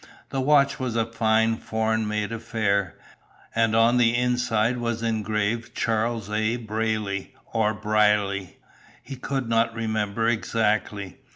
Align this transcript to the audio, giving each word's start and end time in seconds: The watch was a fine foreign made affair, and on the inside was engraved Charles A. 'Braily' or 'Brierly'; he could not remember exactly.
The 0.29 0.41
watch 0.41 0.79
was 0.79 0.95
a 0.95 1.05
fine 1.05 1.57
foreign 1.57 2.07
made 2.07 2.31
affair, 2.31 2.95
and 3.53 3.75
on 3.75 3.97
the 3.97 4.15
inside 4.15 4.79
was 4.79 5.03
engraved 5.03 5.75
Charles 5.75 6.27
A. 6.27 6.57
'Braily' 6.57 7.29
or 7.53 7.75
'Brierly'; 7.75 8.57
he 9.03 9.15
could 9.15 9.47
not 9.47 9.75
remember 9.75 10.27
exactly. 10.27 11.17